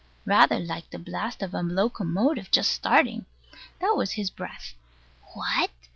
Rather 0.25 0.57
like 0.57 0.89
the 0.89 0.97
blast 0.97 1.43
of 1.43 1.53
a 1.53 1.61
locomotive 1.61 2.49
just 2.49 2.71
starting. 2.71 3.27
That 3.79 3.93
was 3.95 4.13
his 4.13 4.31
breath. 4.31 4.73
What? 5.35 5.69